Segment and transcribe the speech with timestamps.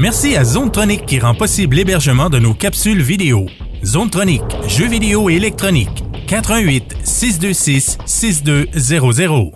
[0.00, 3.44] Merci à Zonetronic qui rend possible l'hébergement de nos capsules vidéo.
[3.84, 6.04] Zonetronic, jeux vidéo et électronique.
[6.26, 9.52] 88 626 6200.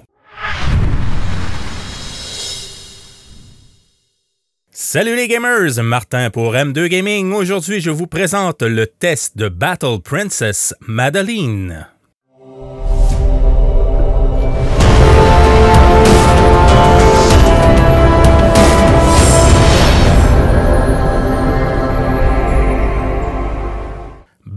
[4.70, 7.32] Salut les gamers, Martin pour M2 Gaming.
[7.32, 11.86] Aujourd'hui, je vous présente le test de Battle Princess Madeline.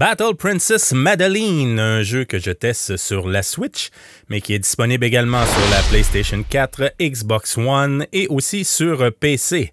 [0.10, 3.90] Battle Princess Madeline, un jeu que je teste sur la Switch,
[4.30, 9.70] mais qui est disponible également sur la PlayStation 4, Xbox One et aussi sur PC.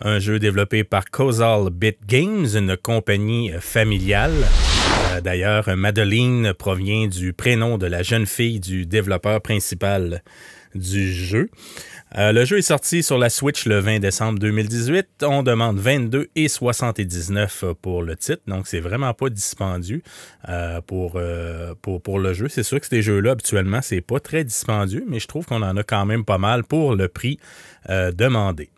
[0.00, 4.32] Un jeu développé par Causal Bit Games, une compagnie familiale.
[5.10, 10.22] Euh, d'ailleurs, Madeline provient du prénom de la jeune fille du développeur principal
[10.74, 11.50] du jeu.
[12.16, 15.24] Euh, le jeu est sorti sur la Switch le 20 décembre 2018.
[15.24, 20.00] On demande 22 et 79 pour le titre, donc c'est vraiment pas dispendieux
[20.48, 22.48] euh, euh, pour, le jeu.
[22.48, 25.76] C'est sûr que ces jeux-là, habituellement, c'est pas très dispendieux, mais je trouve qu'on en
[25.76, 27.38] a quand même pas mal pour le prix
[27.88, 28.70] demandé.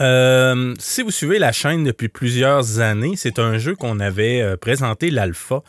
[0.00, 4.56] Euh, si vous suivez la chaîne depuis plusieurs années, c'est un jeu qu'on avait euh,
[4.56, 5.62] présenté l'alpha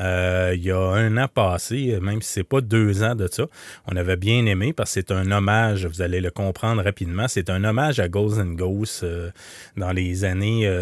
[0.00, 3.46] euh, il y a un an passé, même si c'est pas deux ans de ça.
[3.86, 7.50] On avait bien aimé parce que c'est un hommage, vous allez le comprendre rapidement, c'est
[7.50, 9.04] un hommage à Ghosts and Ghosts
[9.76, 10.72] dans les années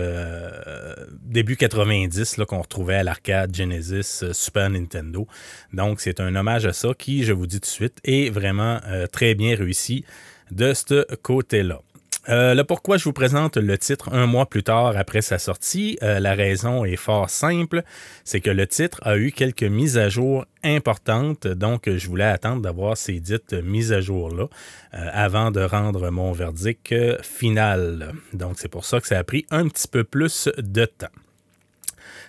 [1.22, 5.26] début 90 qu'on retrouvait à l'arcade Genesis, Super Nintendo.
[5.72, 8.80] Donc c'est un hommage à ça qui, je vous dis tout de suite, est vraiment
[9.12, 10.04] très bien réussi
[10.50, 11.80] de ce côté-là.
[12.28, 15.96] Euh, le pourquoi je vous présente le titre un mois plus tard après sa sortie,
[16.02, 17.82] euh, la raison est fort simple,
[18.24, 22.62] c'est que le titre a eu quelques mises à jour importantes, donc je voulais attendre
[22.62, 24.46] d'avoir ces dites mises à jour-là
[24.94, 28.12] euh, avant de rendre mon verdict final.
[28.32, 31.06] Donc c'est pour ça que ça a pris un petit peu plus de temps.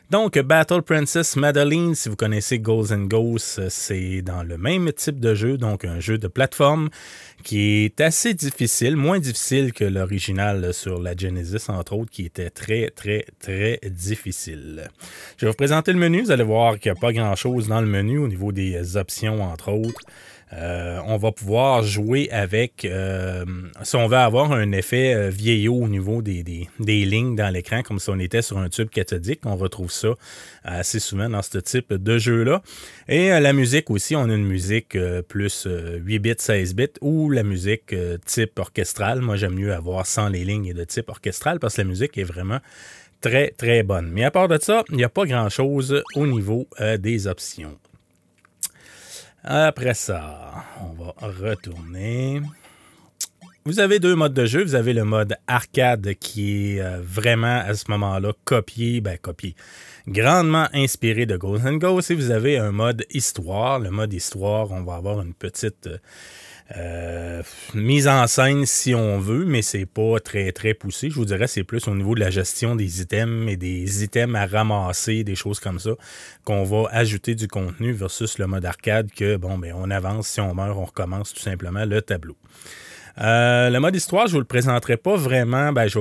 [0.09, 5.19] Donc, Battle Princess Madeline, si vous connaissez Ghosts and Ghosts, c'est dans le même type
[5.19, 6.89] de jeu, donc un jeu de plateforme
[7.43, 12.49] qui est assez difficile, moins difficile que l'original sur la Genesis, entre autres, qui était
[12.49, 14.89] très, très, très difficile.
[15.35, 16.21] Je vais vous présenter le menu.
[16.21, 19.43] Vous allez voir qu'il n'y a pas grand-chose dans le menu au niveau des options,
[19.43, 19.99] entre autres.
[20.53, 23.43] Euh, on va pouvoir jouer avec, euh,
[23.83, 27.99] si on veut avoir un effet euh, vieillot au niveau des, lignes dans l'écran, comme
[27.99, 29.41] si on était sur un tube cathodique.
[29.45, 30.09] On retrouve ça
[30.63, 32.61] assez souvent dans ce type de jeu-là.
[33.09, 34.97] Et la musique aussi, on a une musique
[35.27, 39.21] plus 8 bits, 16 bits, ou la musique type orchestral.
[39.21, 42.23] Moi, j'aime mieux avoir sans les lignes de type orchestral parce que la musique est
[42.23, 42.59] vraiment
[43.21, 44.09] très, très bonne.
[44.11, 46.67] Mais à part de ça, il n'y a pas grand-chose au niveau
[46.99, 47.77] des options.
[49.49, 52.41] Après ça, on va retourner.
[53.63, 54.61] Vous avez deux modes de jeu.
[54.61, 59.55] Vous avez le mode arcade qui est euh, vraiment à ce moment-là copié, ben copié,
[60.05, 62.11] grandement inspiré de Ghost and Ghost.
[62.11, 63.79] Et vous avez un mode histoire.
[63.79, 65.89] Le mode histoire, on va avoir une petite
[66.75, 67.41] euh,
[67.73, 71.09] mise en scène si on veut, mais c'est pas très très poussé.
[71.09, 74.35] Je vous dirais c'est plus au niveau de la gestion des items et des items
[74.35, 75.91] à ramasser, des choses comme ça,
[76.43, 80.41] qu'on va ajouter du contenu versus le mode arcade que bon ben on avance, si
[80.41, 82.35] on meurt, on recommence tout simplement le tableau.
[83.19, 85.71] Euh, le mode histoire, je vous le présenterai pas vraiment.
[85.73, 85.99] Ben, je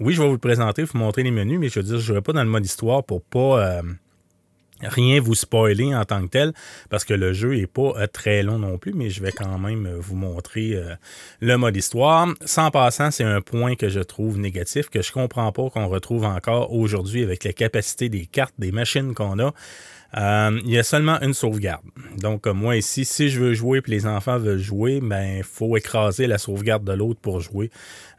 [0.00, 2.12] oui, je vais vous le présenter, vous montrer les menus, mais je veux dire, je
[2.12, 3.82] ne vais pas dans le mode histoire pour pas euh,
[4.82, 6.52] rien vous spoiler en tant que tel,
[6.90, 9.58] parce que le jeu est pas euh, très long non plus, mais je vais quand
[9.58, 10.94] même euh, vous montrer euh,
[11.40, 12.28] le mode histoire.
[12.44, 16.24] Sans passant, c'est un point que je trouve négatif, que je comprends pas qu'on retrouve
[16.24, 19.52] encore aujourd'hui avec la capacité des cartes, des machines qu'on a.
[20.16, 21.84] Euh, il y a seulement une sauvegarde.
[22.16, 25.76] Donc, moi ici, si je veux jouer et les enfants veulent jouer, ben, il faut
[25.76, 27.70] écraser la sauvegarde de l'autre pour jouer.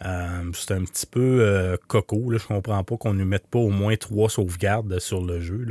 [0.05, 2.29] Euh, c'est un petit peu euh, coco.
[2.29, 2.37] Là.
[2.37, 5.65] Je comprends pas qu'on ne mette pas au moins trois sauvegardes sur le jeu.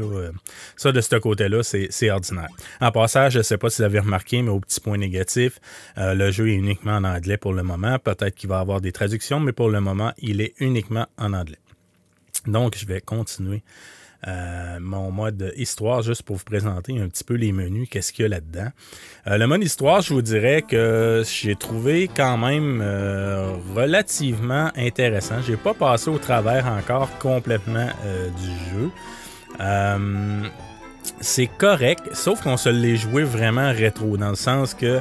[0.77, 2.49] Ça, de ce côté-là, c'est ordinaire.
[2.81, 5.61] En passage, je ne sais pas si vous avez remarqué, mais au petit point négatif,
[5.97, 7.99] le jeu est uniquement en anglais pour le moment.
[7.99, 11.33] Peut-être qu'il va y avoir des traductions, mais pour le moment, il est uniquement en
[11.33, 11.59] anglais.
[12.47, 13.63] Donc, je vais continuer
[14.27, 18.25] euh, mon mode histoire, juste pour vous présenter un petit peu les menus, qu'est-ce qu'il
[18.25, 18.71] y a là-dedans.
[19.29, 25.37] Euh, le mode histoire, je vous dirais que j'ai trouvé quand même euh, relativement intéressant.
[25.47, 27.89] J'ai pas passé au travers encore complètement
[28.41, 28.91] du jeu.
[31.21, 34.99] c'est correct, sauf qu'on se l'est joué vraiment rétro, dans le sens que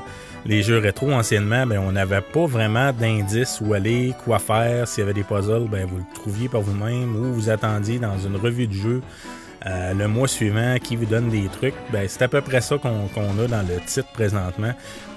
[0.47, 4.88] les jeux rétro anciennement, ben, on n'avait pas vraiment d'indices où aller, quoi faire.
[4.88, 8.17] S'il y avait des puzzles, ben, vous le trouviez par vous-même ou vous attendiez dans
[8.17, 9.01] une revue de jeu
[9.65, 11.73] le mois suivant qui vous donne des trucs?
[11.91, 14.71] Ben, c'est à peu près ça qu'on a dans le titre présentement.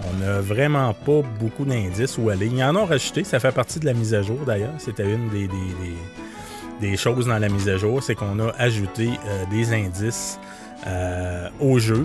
[0.08, 2.46] On n'a vraiment pas beaucoup d'indices où aller.
[2.46, 4.74] Ils en ont rajouté, ça fait partie de la mise à jour d'ailleurs.
[4.78, 5.48] C'était une des,
[6.80, 9.10] des, choses dans la mise à jour, c'est qu'on a ajouté
[9.52, 10.40] des indices
[11.60, 12.02] au jeu.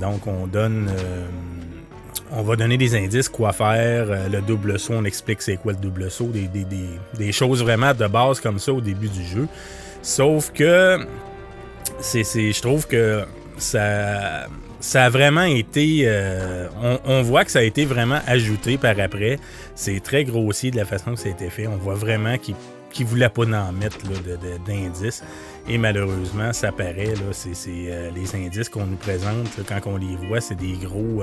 [0.00, 0.88] Donc on donne
[2.32, 5.72] on va donner des indices, quoi faire, euh, le double saut, on explique c'est quoi
[5.72, 9.48] le double saut, des, choses vraiment de base comme ça au début du jeu.
[10.02, 10.98] Sauf que
[12.00, 13.24] c'est, je trouve que
[13.56, 14.46] ça,
[14.80, 16.02] ça a vraiment été.
[16.04, 16.68] Euh,
[17.04, 19.38] on, voit que ça a été vraiment ajouté par après.
[19.74, 21.66] C'est très grossier de la façon que ça a été fait.
[21.66, 22.54] On voit vraiment qu'il
[23.00, 23.98] ne voulait pas en mettre
[24.66, 25.22] d'indices.
[25.68, 27.14] Et malheureusement, ça paraît.
[27.32, 31.22] c'est, euh, les indices qu'on nous présente quand on les voit, c'est des gros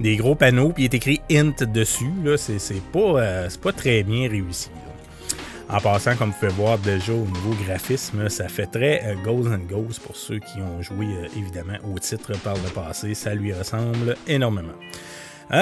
[0.00, 2.10] des gros panneaux, puis il est écrit int dessus.
[2.24, 4.70] Là, c'est, pas, euh, pas très bien réussi.
[5.68, 9.52] En passant, comme vous pouvez voir déjà au niveau graphisme, ça fait très euh, Ghosts
[9.52, 13.14] and Ghosts pour ceux qui ont joué euh, évidemment au titre par le passé.
[13.14, 14.74] Ça lui ressemble énormément.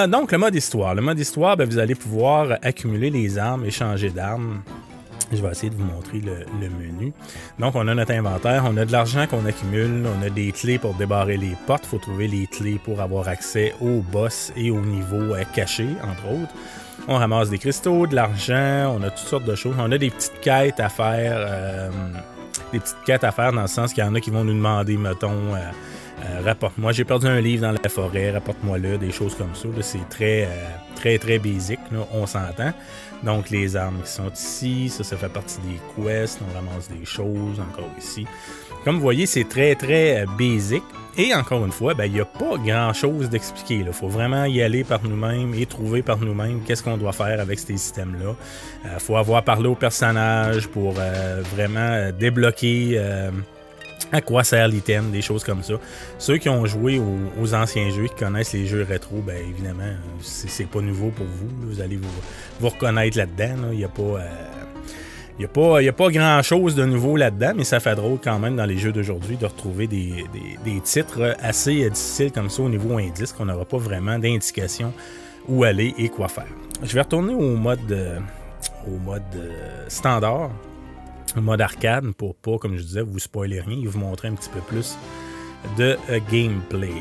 [0.08, 0.94] donc, le mode histoire.
[0.94, 4.62] Le mode histoire, ben, vous allez pouvoir accumuler les armes, échanger d'armes.
[5.32, 7.12] Je vais essayer de vous montrer le, menu.
[7.59, 10.79] Donc, on a notre inventaire, on a de l'argent qu'on accumule, on a des clés
[10.79, 11.85] pour débarrer les portes.
[11.85, 15.88] Il faut trouver les clés pour avoir accès au boss et au niveau euh, caché,
[16.03, 16.55] entre autres.
[17.09, 19.75] On ramasse des cristaux, de l'argent, on a toutes sortes de choses.
[19.79, 21.35] On a des petites quêtes à faire.
[21.37, 21.91] Euh,
[22.73, 24.55] des petites quêtes à faire dans le sens qu'il y en a qui vont nous
[24.55, 25.59] demander, mettons, euh,
[26.44, 29.69] rapporte-moi, j'ai perdu un livre dans la forêt, rapporte-moi-le, des choses comme ça.
[29.81, 30.49] C'est très,
[30.94, 31.81] très, très basique,
[32.12, 32.72] on s'entend.
[33.25, 36.40] Donc, les armes qui sont ici, ça, ça fait partie des quests.
[36.43, 38.26] On ramasse des choses encore ici.
[38.84, 40.84] Comme vous voyez, c'est très, très euh, basique.
[41.16, 43.76] Et encore une fois, ben, il n'y a pas grand-chose d'expliquer.
[43.76, 47.40] Il faut vraiment y aller par nous-mêmes et trouver par nous-mêmes qu'est-ce qu'on doit faire
[47.40, 48.34] avec ces systèmes-là.
[48.84, 53.00] Il euh, faut avoir parlé au personnage pour euh, vraiment débloquer
[54.12, 55.75] à quoi sert l'item, des choses comme ça.
[56.19, 57.01] Ceux qui ont joué
[57.41, 61.49] aux, anciens jeux, qui connaissent les jeux rétro, ben évidemment, c'est pas nouveau pour vous.
[61.69, 63.71] Vous allez vous, reconnaître là-dedans.
[63.73, 64.03] Il n'y a pas.
[64.03, 68.79] Euh, a, pas, grand-chose de nouveau là-dedans, mais ça fait drôle quand même dans les
[68.79, 70.25] jeux d'aujourd'hui de retrouver des,
[70.85, 74.93] titres assez difficiles comme ça au niveau indice, qu'on n'aura pas vraiment d'indication
[75.49, 76.47] où aller et quoi faire.
[76.83, 78.19] Je vais retourner au mode, euh,
[78.89, 80.51] euh, standard
[81.40, 84.50] mode arcade pour pas, comme je disais, vous spoiler rien et vous montrer un petit
[84.50, 84.96] peu plus
[85.78, 86.92] de euh, gameplay.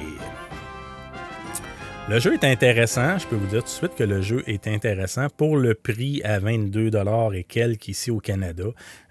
[2.09, 4.67] Le jeu est intéressant, je peux vous dire tout de suite que le jeu est
[4.67, 8.65] intéressant pour le prix à 22$ et quelques ici au Canada.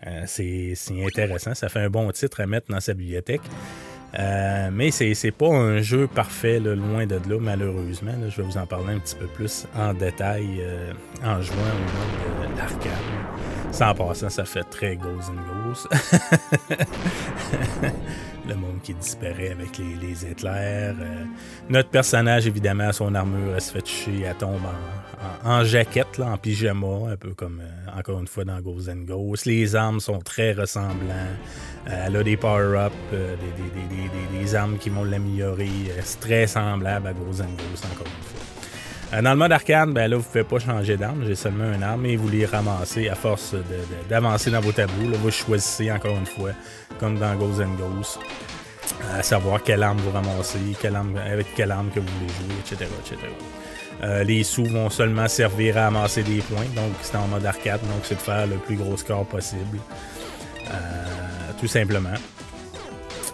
[0.07, 3.41] Euh, c'est intéressant, ça fait un bon titre à mettre dans sa bibliothèque.
[4.19, 8.13] Euh, mais c'est pas un jeu parfait, loin de là, malheureusement.
[8.29, 10.63] je vais vous en parler un petit peu plus en détail
[11.25, 13.42] en jouant au mode arcade.
[13.73, 15.89] Sans passant, ça fait très Ghosts and Ghosts.
[18.47, 20.95] le monde qui disparaît avec les, éclairs.
[21.01, 21.25] Euh,
[21.71, 24.61] notre personnage, évidemment, son armure, elle se fait toucher, elle tombe
[25.45, 29.05] en, jaquette, là, en pyjama, un peu comme, euh, encore une fois, dans Ghosts and
[29.07, 29.47] Ghosts.
[29.47, 31.33] Les armes sont très ressemblants.
[31.89, 35.71] Euh, elle a des power-ups, des, des, armes qui vont l'améliorer.
[36.05, 38.41] C'est très semblable à Ghosts and Ghosts, encore une fois.
[39.13, 41.25] Dans le mode arcade, ben là, vous ne pouvez pas changer d'arme.
[41.27, 43.55] J'ai seulement une arme et vous les ramassez à force
[44.09, 45.11] d'avancer dans vos tableaux.
[45.11, 46.53] Là, vous choisissez encore une fois,
[46.99, 48.03] comme dans Ghosts and
[49.15, 50.59] à savoir quelle arme vous ramassez,
[51.31, 52.91] avec quelle arme que vous voulez jouer, etc.
[53.01, 53.17] etc.
[54.03, 57.81] Euh, les sous vont seulement servir à amasser des points, donc c'est en mode arcade,
[57.83, 59.79] donc c'est de faire le plus gros score possible.
[60.69, 60.73] Euh,
[61.61, 62.15] tout simplement.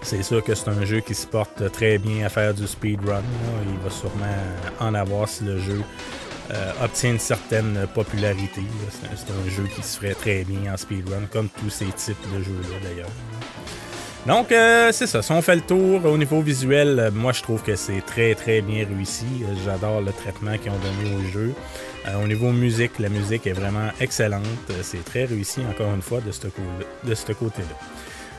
[0.03, 3.23] C'est sûr que c'est un jeu qui se porte très bien à faire du speedrun.
[3.67, 4.25] Il va sûrement
[4.81, 5.83] en avoir si le jeu
[6.51, 8.63] euh, obtient une certaine popularité.
[8.91, 12.43] C'est un jeu qui se ferait très bien en speedrun, comme tous ces types de
[12.43, 13.11] jeux-là d'ailleurs.
[14.27, 15.21] Donc, euh, c'est ça.
[15.21, 18.35] Si on fait le tour au niveau visuel, euh, moi je trouve que c'est très
[18.35, 19.27] très bien réussi.
[19.65, 21.53] J'adore le traitement qu'ils ont donné au jeu.
[22.23, 24.45] au niveau musique, la musique est vraiment excellente.
[24.83, 26.33] C'est très réussi, encore une fois, de
[27.15, 27.77] ce côté-là.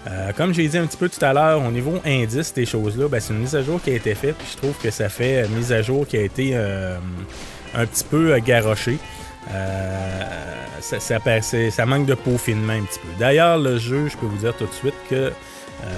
[0.08, 3.08] Euh, comme j'ai dit un petit peu tout à l'heure, au niveau indice des choses-là,
[3.08, 5.10] ben, c'est une mise à jour qui a été faite, puis je trouve que ça
[5.10, 6.98] fait une mise à jour qui a été euh,
[7.75, 8.98] un petit peu euh, garochée.
[10.82, 13.08] Ça, ça, manque de peaufinement un petit peu.
[13.20, 15.32] D'ailleurs, le jeu, je peux vous dire tout de suite que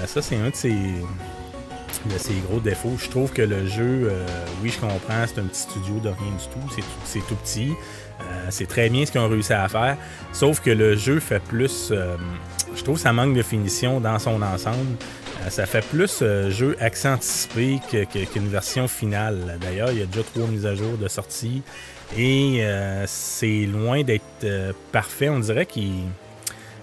[0.06, 2.96] ça, c'est un de ses, gros défauts.
[2.98, 4.10] Je trouve que le jeu,
[4.62, 7.72] oui, je comprends, c'est un petit studio de rien du tout, c'est tout, petit.
[8.50, 9.96] C'est très bien ce qu'ils ont réussi à faire.
[10.32, 11.92] Sauf que le jeu fait plus
[12.74, 14.96] je trouve que ça manque de finition dans son ensemble.
[15.42, 17.80] Euh, ça fait plus euh, jeu accent anticipé
[18.32, 19.58] qu'une version finale.
[19.60, 21.62] D'ailleurs, il y a déjà trois mises à jour de sortie
[22.16, 25.28] et euh, c'est loin d'être parfait.
[25.28, 25.92] On dirait qu'il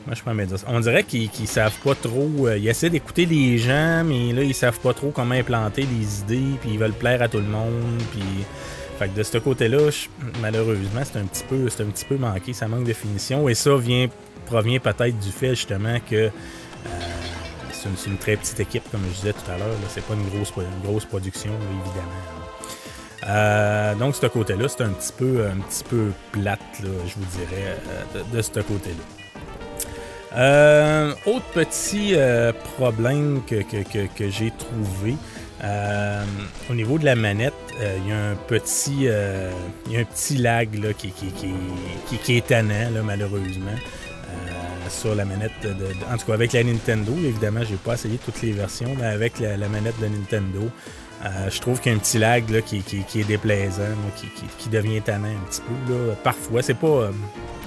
[0.06, 0.66] Moi, je prends mes 10.
[0.68, 2.48] On dirait qu'ils savent pas trop.
[2.48, 6.20] Euh, ils essaient d'écouter les gens, mais là, ils savent pas trop comment implanter les
[6.22, 8.02] idées, puis ils veulent plaire à tout le monde.
[8.12, 8.46] Puis.
[9.00, 9.90] Fait que de ce côté-là,
[10.42, 13.48] malheureusement, c'est un petit peu un petit peu manqué, ça manque de finition.
[13.48, 14.08] Et ça vient
[14.46, 16.30] provient peut-être du fait justement que euh,
[17.72, 19.74] c'est une, très petite équipe, comme je disais tout à l'heure.
[19.88, 20.52] C'est pas une grosse,
[20.84, 22.12] grosse production, évidemment.
[23.30, 27.78] Euh, donc, ce côté-là, c'est un petit peu un petit peu plate, je vous dirais,
[28.34, 29.20] de ce côté-là.
[30.36, 33.58] Euh, autre petit euh, problème que,
[34.30, 35.16] j'ai trouvé.
[35.64, 36.24] Euh,
[36.70, 40.74] au niveau de la manette, il y a un petit, y a un petit lag
[40.76, 43.78] là, qui, est tannant, malheureusement.
[44.90, 45.52] sur la manette
[46.12, 49.40] en tout cas avec la Nintendo évidemment j'ai pas essayé toutes les versions mais avec
[49.40, 50.68] la, manette de Nintendo
[51.48, 53.84] je trouve qu'il y a un petit lag qui, est déplaisant
[54.58, 56.16] qui, devient tannant un petit peu là.
[56.24, 57.12] parfois c'est pas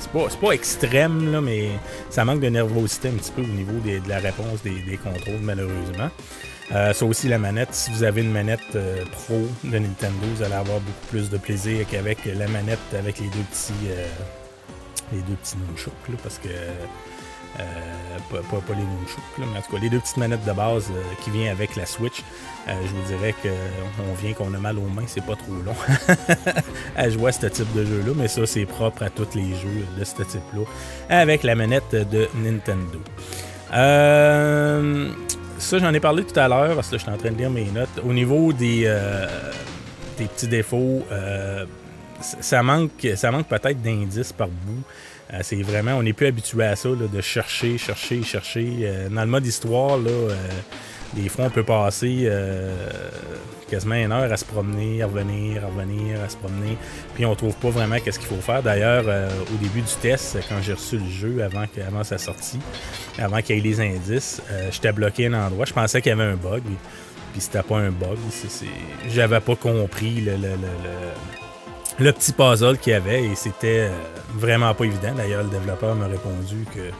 [0.02, 1.68] c'est pas, extrême, là, mais
[2.11, 6.11] ça manque de nervosité un petit peu au niveau de la réponse des, contrôles, malheureusement.
[6.73, 7.75] Euh, ça aussi, la manette.
[7.75, 11.37] Si vous avez une manette euh, pro de Nintendo, vous allez avoir beaucoup plus de
[11.37, 14.07] plaisir qu'avec la manette avec les deux petits, euh,
[15.12, 16.49] les deux petits nunchucks, parce que
[17.61, 17.62] euh,
[18.31, 21.31] pas, les nunchucks, mais en tout cas, les deux petites manettes de base euh, qui
[21.31, 22.23] viennent avec la Switch.
[22.69, 25.75] Euh, je vous dirais qu'on vient qu'on a mal aux mains, c'est pas trop long
[26.97, 29.85] à jouer à ce type de jeu-là, mais ça, c'est propre à tous les jeux
[29.99, 30.64] de ce type-là
[31.11, 33.00] avec la manette de Nintendo.
[35.62, 37.50] Ça, j'en ai parlé tout à l'heure parce que je suis en train de lire
[37.50, 38.00] mes notes.
[38.04, 38.90] Au niveau des,
[40.19, 41.04] des petits défauts,
[42.21, 44.83] ça manque, ça manque peut-être d'indices par bout.
[45.33, 48.69] Euh, c'est vraiment, on n'est plus habitué à ça, de chercher, chercher, chercher.
[48.83, 50.37] Euh, dans le mode histoire, là, euh,
[51.14, 52.31] des fois, on peut passer
[53.69, 56.76] quasiment une heure à se promener, à revenir, à revenir, à se promener.
[57.14, 58.62] Puis on trouve pas vraiment qu'est-ce qu'il faut faire.
[58.62, 59.04] D'ailleurs,
[59.52, 62.59] au début du test, quand j'ai reçu le jeu avant, sa sortie,
[63.19, 65.64] avant qu'il y ait les indices, j'étais bloqué à un endroit.
[65.66, 66.62] Je pensais qu'il y avait un bug.
[67.33, 68.19] Puis c'était pas un bug.
[69.09, 70.37] J'avais pas compris le
[71.99, 73.90] le petit puzzle qu'il y avait et c'était euh,
[74.35, 75.14] vraiment pas évident.
[75.16, 76.90] D'ailleurs, le développeur m'a répondu que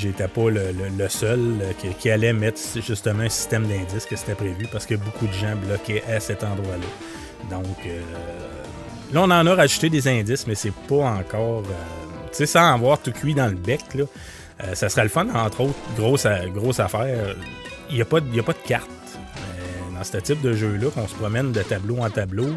[0.00, 4.66] j'étais pas le, seul euh, qui, allait mettre justement un système d'indices que c'était prévu
[4.72, 7.50] parce que beaucoup de gens bloquaient à cet endroit-là.
[7.50, 8.00] Donc euh,
[9.12, 11.62] là, on en a rajouté des indices, mais c'est pas encore.
[11.62, 11.68] tu
[12.32, 14.04] sais, sans avoir tout cuit dans le bec, là,
[14.74, 17.34] ça serait le fun, entre autres, grosse, grosse affaire.
[17.88, 18.90] Il n'y a pas de carte
[20.00, 22.48] dans ce type de jeu-là, qu'on se promène de tableau en tableau,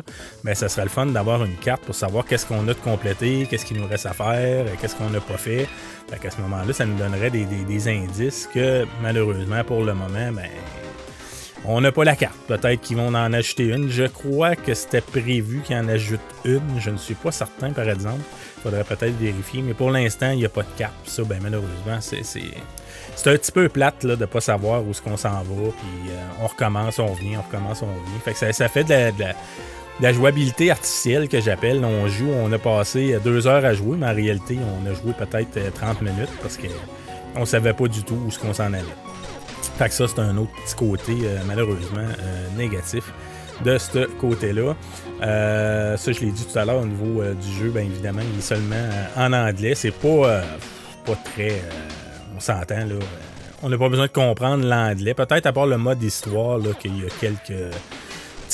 [0.46, 3.48] mais ça serait le fun d'avoir une carte pour savoir qu'est-ce qu'on a de complété,
[3.50, 5.68] qu'est-ce qu'il nous reste à faire, qu'est-ce qu'on n'a pas fait.
[6.10, 10.48] Fait qu'à ce moment-là, ça nous donnerait des, indices que malheureusement pour le moment, ben,
[11.66, 12.38] on n'a pas la carte.
[12.48, 13.90] Peut-être qu'ils vont en acheter une.
[13.90, 16.80] Je crois que c'était prévu qu'ils en ajoutent une.
[16.80, 18.22] Je ne suis pas certain, par exemple.
[18.58, 19.62] Il faudrait peut-être vérifier.
[19.62, 20.94] Mais pour l'instant, il n'y a pas de carte.
[21.06, 22.24] Ça, ben, malheureusement, c'est
[23.16, 25.44] c'est un petit peu plate là, de pas savoir où est-ce qu'on s'en va.
[25.44, 28.20] Puis euh, on recommence, on revient, on recommence, on revient.
[28.24, 29.14] Fait que ça, fait de
[30.02, 31.84] la, jouabilité artificielle que j'appelle.
[31.86, 35.14] On joue, on a passé deux heures à jouer, mais en réalité, on a joué
[35.14, 38.74] peut-être 30 euh, minutes parce qu'on on savait pas du tout où est-ce qu'on s'en
[38.74, 38.84] allait.
[39.78, 42.08] Fait que ça, c'est un autre petit côté, euh, malheureusement,
[42.58, 43.12] négatif
[43.64, 44.76] de ce côté-là.
[45.20, 48.42] ça, je l'ai dit tout à l'heure au niveau du jeu, bien évidemment, il est
[48.42, 49.76] seulement en anglais.
[49.76, 50.42] C'est pas,
[51.06, 51.62] pas très
[52.36, 52.96] on s'entend, là.
[53.62, 55.14] On n'a pas besoin de comprendre l'anglais.
[55.14, 57.74] Peut-être à part le mode histoire, là, qu'il y a quelques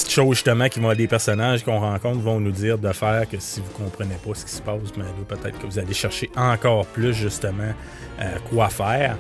[0.04, 3.40] petites choses justement qui vont des personnages qu'on rencontre vont nous dire de faire que
[3.40, 6.30] si vous comprenez pas ce qui se passe, mais ben peut-être que vous allez chercher
[6.36, 7.74] encore plus justement
[8.22, 9.18] euh, quoi faire.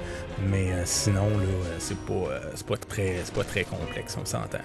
[0.49, 4.59] Mais euh, sinon, là, euh, c'est pas, pas, très, pas très complexe, on s'entend.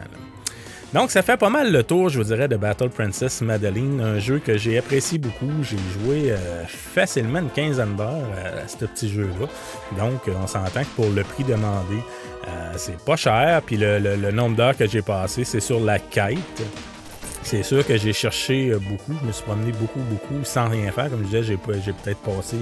[0.95, 4.21] Donc, ça fait pas mal le tour, je vous dirais, de Battle Princess Madeline, un
[4.21, 5.51] jeu que j'ai apprécié beaucoup.
[5.63, 9.49] J'ai joué euh, facilement une quinzaine d'heures à, ce petit jeu-là.
[9.99, 11.97] Donc, on s'entend que pour le prix demandé,
[12.47, 13.61] euh, c'est pas cher.
[13.67, 16.63] Puis le, nombre d'heures que j'ai passé, c'est sur la quête.
[17.43, 20.93] C'est sûr que j'ai cherché euh, beaucoup, je me suis promené beaucoup, beaucoup sans rien
[20.93, 21.11] faire.
[21.11, 21.57] Comme je disais, j'ai
[21.93, 22.57] peut-être passé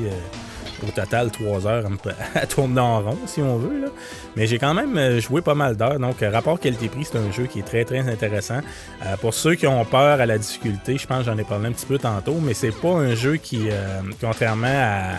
[0.87, 1.85] au total trois heures
[2.35, 3.81] à tourner en rond, si on veut.
[3.81, 3.89] Là.
[4.37, 5.99] Mais j'ai quand même euh, joué pas mal d'heures.
[5.99, 8.61] Donc, rapport qualité-prix, c'est un jeu qui est très, très intéressant.
[9.05, 11.69] Euh, pour ceux qui ont peur à la difficulté, je pense que j'en ai parlé
[11.69, 15.13] un petit peu tantôt, mais c'est pas un jeu qui, euh, contrairement à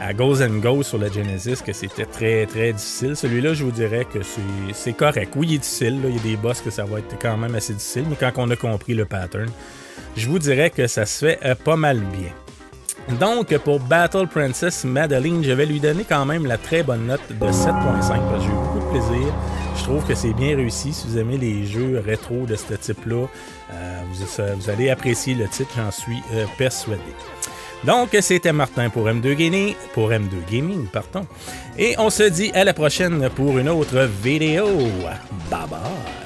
[0.00, 3.16] à Goes and Go sur la Genesis que c'était très très difficile.
[3.16, 4.20] Celui-là, je vous dirais que
[4.72, 5.32] c'est correct.
[5.36, 6.00] Oui, il est difficile.
[6.04, 8.30] Il y a des boss que ça va être quand même assez difficile, mais quand
[8.36, 9.48] on a compris le pattern,
[10.16, 12.30] je vous dirais que ça se fait pas mal bien.
[13.20, 17.20] Donc, pour Battle Princess Madeline, je vais lui donner quand même la très bonne note
[17.30, 19.34] de 7.5 parce que j'ai eu beaucoup de plaisir.
[19.76, 20.92] Je trouve que c'est bien réussi.
[20.92, 23.26] Si vous aimez les jeux rétro de ce type-là,
[23.72, 24.00] euh,
[24.56, 27.00] vous, allez apprécier le titre, j'en suis euh, persuadé.
[27.84, 31.26] Donc, c'était Martin pour M2 Gaming, pour M2 Gaming, pardon.
[31.78, 34.66] Et on se dit à la prochaine pour une autre vidéo.
[35.50, 36.17] Bye bye.